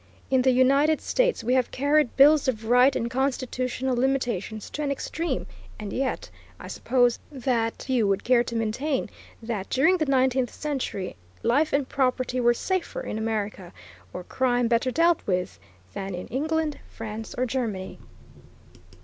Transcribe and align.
In 0.31 0.41
the 0.41 0.49
United 0.49 0.99
States 0.99 1.43
we 1.43 1.53
have 1.53 1.69
carried 1.69 2.15
bills 2.17 2.47
of 2.47 2.65
right 2.65 2.95
and 2.95 3.07
constitutional 3.07 3.95
limitations 3.95 4.67
to 4.71 4.81
an 4.81 4.91
extreme, 4.91 5.45
and 5.79 5.93
yet, 5.93 6.27
I 6.59 6.69
suppose 6.69 7.19
that 7.31 7.83
few 7.83 8.07
would 8.07 8.23
care 8.23 8.43
to 8.45 8.55
maintain 8.55 9.11
that, 9.43 9.69
during 9.69 9.97
the 9.97 10.07
nineteenth 10.07 10.51
century, 10.51 11.15
life 11.43 11.71
and 11.71 11.87
property 11.87 12.39
were 12.39 12.55
safer 12.55 13.01
in 13.01 13.19
America, 13.19 13.71
or 14.11 14.23
crime 14.23 14.67
better 14.67 14.89
dealt 14.89 15.21
with, 15.27 15.59
than 15.93 16.15
in 16.15 16.25
England, 16.29 16.79
France, 16.89 17.35
or 17.37 17.45
Germany. 17.45 17.99